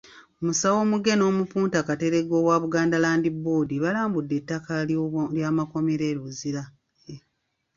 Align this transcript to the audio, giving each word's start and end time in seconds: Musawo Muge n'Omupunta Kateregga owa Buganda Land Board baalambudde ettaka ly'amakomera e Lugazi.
Musawo 0.45 0.79
Muge 0.89 1.13
n'Omupunta 1.17 1.79
Kateregga 1.87 2.33
owa 2.41 2.55
Buganda 2.63 2.97
Land 3.03 3.25
Board 3.43 3.69
baalambudde 3.83 4.33
ettaka 4.39 4.73
ly'amakomera 5.35 6.03
e 6.11 6.13
Lugazi. 6.17 6.53